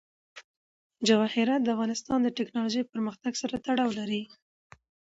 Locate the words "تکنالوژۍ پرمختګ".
2.39-3.33